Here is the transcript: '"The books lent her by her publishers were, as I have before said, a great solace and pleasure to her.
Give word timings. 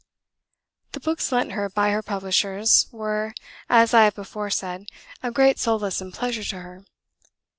'"The 0.93 0.99
books 0.99 1.31
lent 1.31 1.51
her 1.51 1.69
by 1.69 1.91
her 1.91 2.01
publishers 2.01 2.87
were, 2.91 3.35
as 3.69 3.93
I 3.93 4.05
have 4.05 4.15
before 4.15 4.49
said, 4.49 4.87
a 5.21 5.29
great 5.29 5.59
solace 5.59 6.01
and 6.01 6.11
pleasure 6.11 6.43
to 6.45 6.61
her. 6.61 6.83